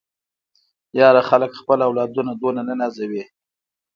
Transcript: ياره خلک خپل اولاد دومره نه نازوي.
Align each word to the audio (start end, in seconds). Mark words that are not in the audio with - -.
ياره 0.99 1.21
خلک 1.29 1.51
خپل 1.61 1.79
اولاد 1.87 2.09
دومره 2.15 2.61
نه 2.67 2.73
نازوي. 2.79 3.23